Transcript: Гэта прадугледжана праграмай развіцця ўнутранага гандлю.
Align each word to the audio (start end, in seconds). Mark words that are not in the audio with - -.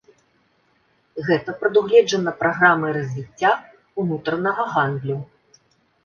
Гэта 1.27 1.49
прадугледжана 1.59 2.31
праграмай 2.39 2.91
развіцця 2.99 3.51
ўнутранага 4.05 4.65
гандлю. 4.73 5.19